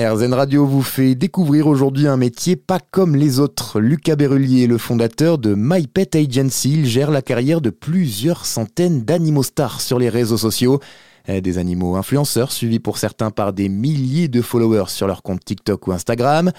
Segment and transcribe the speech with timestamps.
[0.00, 3.80] RZN Radio vous fait découvrir aujourd'hui un métier pas comme les autres.
[3.80, 6.72] Lucas Berrulier le fondateur de My Pet Agency.
[6.72, 10.80] Il gère la carrière de plusieurs centaines d'animaux stars sur les réseaux sociaux.
[11.28, 15.44] Euh, des animaux influenceurs suivis pour certains par des milliers de followers sur leur compte
[15.44, 16.50] TikTok ou Instagram.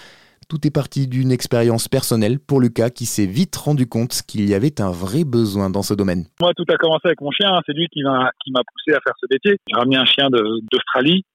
[0.48, 4.54] Tout est parti d'une expérience personnelle pour Lucas qui s'est vite rendu compte qu'il y
[4.54, 6.26] avait un vrai besoin dans ce domaine.
[6.42, 7.50] Moi, tout a commencé avec mon chien.
[7.66, 9.58] C'est lui qui m'a poussé à faire ce métier.
[9.68, 11.26] J'ai ramené un chien d'Australie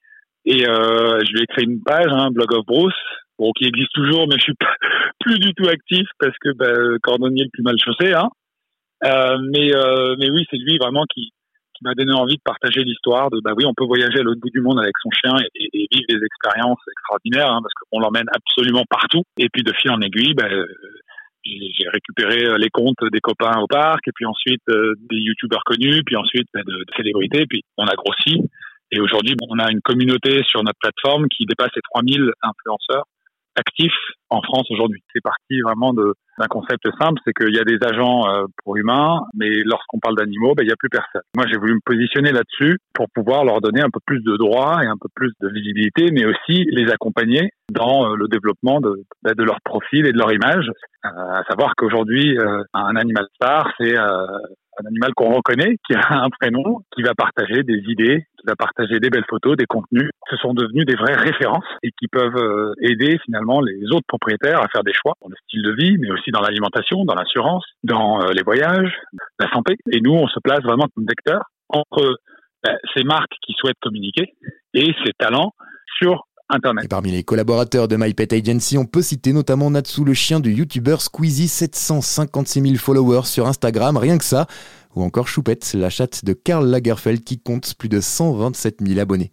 [0.47, 2.95] et euh, je lui ai créé une page, un hein, Blog of Bruce,
[3.39, 4.55] bon, qui existe toujours, mais je suis
[5.21, 6.73] plus du tout actif parce que bah,
[7.03, 8.15] cordonnier le plus mal chaussé.
[8.15, 8.29] Hein.
[9.05, 11.33] Euh, mais, euh, mais oui, c'est lui vraiment qui,
[11.75, 14.41] qui m'a donné envie de partager l'histoire de bah oui, on peut voyager à l'autre
[14.41, 18.01] bout du monde avec son chien et, et vivre des expériences extraordinaires hein, parce qu'on
[18.01, 19.23] l'emmène absolument partout.
[19.39, 20.49] Et puis de fil en aiguille, bah,
[21.45, 26.03] j'ai récupéré les comptes des copains au parc et puis ensuite euh, des youtubeurs connus,
[26.05, 28.43] puis ensuite bah, de, de célébrités, puis on a grossi.
[28.93, 33.05] Et aujourd'hui, on a une communauté sur notre plateforme qui dépasse les 3000 influenceurs
[33.57, 33.93] actifs
[34.29, 35.03] en France aujourd'hui.
[35.13, 39.21] C'est parti vraiment d'un concept simple, c'est qu'il y a des agents euh, pour humains,
[39.35, 41.23] mais lorsqu'on parle d'animaux, ben, il n'y a plus personne.
[41.37, 44.85] Moi, j'ai voulu me positionner là-dessus pour pouvoir leur donner un peu plus de droits
[44.85, 49.05] et un peu plus de visibilité, mais aussi les accompagner dans euh, le développement de,
[49.23, 50.69] ben, de leur profil et de leur image.
[51.05, 52.37] Euh, à savoir qu'aujourd'hui,
[52.75, 53.95] un animal star, c'est
[54.79, 58.57] un animal qu'on reconnaît, qui a un prénom, qui va partager des idées, qui va
[58.57, 60.11] partager des belles photos, des contenus.
[60.31, 64.61] Ce sont devenus des vraies références et qui peuvent euh, aider finalement les autres propriétaires
[64.63, 67.65] à faire des choix dans le style de vie, mais aussi dans l'alimentation, dans l'assurance,
[67.83, 68.93] dans euh, les voyages,
[69.39, 69.77] la santé.
[69.93, 72.19] Et nous, on se place vraiment comme vecteur entre
[72.63, 74.35] ben, ces marques qui souhaitent communiquer
[74.75, 75.53] et ces talents
[75.99, 76.26] sur
[76.83, 80.39] et parmi les collaborateurs de My Pet Agency, on peut citer notamment Natsu, le chien
[80.39, 84.47] du youtubeur Squeezie, 756 000 followers sur Instagram, rien que ça.
[84.95, 89.25] Ou encore Choupette, la chatte de Karl Lagerfeld qui compte plus de 127 000 abonnés.